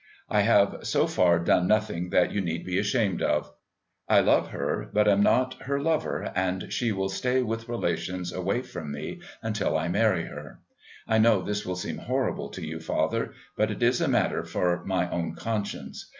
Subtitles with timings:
[0.31, 3.53] I have so far done nothing that you need be ashamed of.
[4.09, 8.63] I love her, but am not her lover, and she will stay with relations away
[8.63, 10.59] from me until I marry her.
[11.07, 14.83] I know this will seem horrible to you, father, but it is a matter for
[14.85, 16.09] my own conscience.